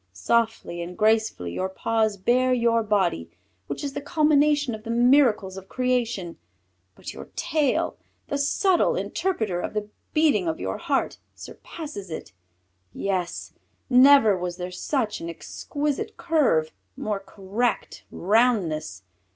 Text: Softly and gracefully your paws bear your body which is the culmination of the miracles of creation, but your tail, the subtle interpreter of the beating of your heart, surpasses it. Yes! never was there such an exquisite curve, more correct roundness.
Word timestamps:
Softly 0.13 0.81
and 0.81 0.97
gracefully 0.97 1.51
your 1.53 1.69
paws 1.69 2.17
bear 2.17 2.51
your 2.55 2.81
body 2.81 3.29
which 3.67 3.83
is 3.83 3.93
the 3.93 4.01
culmination 4.01 4.73
of 4.73 4.81
the 4.83 4.89
miracles 4.89 5.57
of 5.57 5.69
creation, 5.69 6.39
but 6.95 7.13
your 7.13 7.29
tail, 7.35 7.97
the 8.27 8.39
subtle 8.39 8.95
interpreter 8.95 9.61
of 9.61 9.75
the 9.75 9.89
beating 10.11 10.47
of 10.47 10.59
your 10.59 10.79
heart, 10.79 11.19
surpasses 11.35 12.09
it. 12.09 12.31
Yes! 12.91 13.53
never 13.91 14.35
was 14.35 14.57
there 14.57 14.71
such 14.71 15.21
an 15.21 15.29
exquisite 15.29 16.17
curve, 16.17 16.71
more 16.97 17.19
correct 17.19 18.03
roundness. 18.09 19.03